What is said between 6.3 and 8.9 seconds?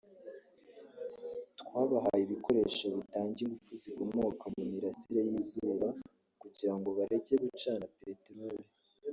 kugira ngo bareke gucana peteroli